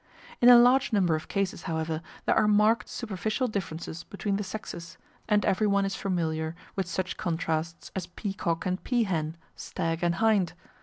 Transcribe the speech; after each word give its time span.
In 0.41 0.49
a 0.49 0.57
large 0.57 0.91
number 0.91 1.13
of 1.13 1.27
cases, 1.27 1.61
however, 1.69 2.01
there 2.25 2.33
are 2.33 2.47
marked 2.47 2.89
superficial 2.89 3.47
differences 3.47 4.03
between 4.03 4.37
the 4.37 4.43
sexes, 4.43 4.97
and 5.29 5.45
everyone 5.45 5.85
is 5.85 5.93
familiar 5.95 6.55
with 6.75 6.87
such 6.87 7.17
contrasts 7.17 7.91
as 7.95 8.07
peacock 8.07 8.65
and 8.65 8.83
peahen, 8.83 9.35
stag 9.55 10.01
and 10.03 10.15
hind. 10.15 10.53